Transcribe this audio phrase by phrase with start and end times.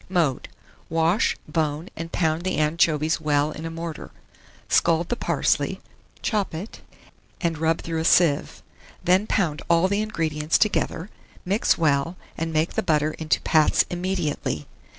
[0.09, 0.49] Mode.
[0.89, 4.09] Wash, bone, and pound the anchovies well in a mortar;
[4.67, 5.79] scald the parsley,
[6.23, 6.81] chop it,
[7.39, 8.63] and rub through a sieve;
[9.03, 11.11] then pound all the ingredients together,
[11.45, 14.65] mix well, and make the butter into pats immediately.